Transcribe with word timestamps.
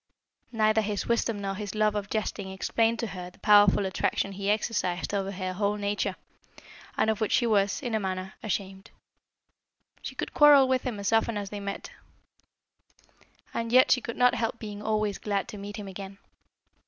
Neither 0.51 0.81
his 0.81 1.05
wisdom 1.05 1.39
nor 1.43 1.53
his 1.53 1.75
love 1.75 1.93
of 1.93 2.09
jesting 2.09 2.49
explained 2.49 2.97
to 3.01 3.05
her 3.05 3.29
the 3.29 3.37
powerful 3.37 3.85
attraction 3.85 4.31
he 4.31 4.49
exercised 4.49 5.13
over 5.13 5.29
her 5.31 5.53
whole 5.53 5.75
nature, 5.75 6.15
and 6.97 7.11
of 7.11 7.21
which 7.21 7.31
she 7.31 7.45
was, 7.45 7.83
in 7.83 7.93
a 7.93 7.99
manner, 7.99 8.33
ashamed. 8.41 8.89
She 10.01 10.15
could 10.15 10.33
quarrel 10.33 10.67
with 10.67 10.81
him 10.87 10.99
as 10.99 11.13
often 11.13 11.37
as 11.37 11.51
they 11.51 11.59
met, 11.59 11.91
and 13.53 13.71
yet 13.71 13.91
she 13.91 14.01
could 14.01 14.17
not 14.17 14.33
help 14.33 14.57
being 14.57 14.81
always 14.81 15.19
glad 15.19 15.47
to 15.49 15.59
meet 15.59 15.77
him 15.77 15.87
again. 15.87 16.17